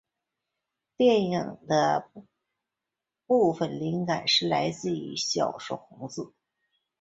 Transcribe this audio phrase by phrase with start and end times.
[0.97, 2.09] 电影的
[3.27, 6.33] 部份灵感是来自小说红字。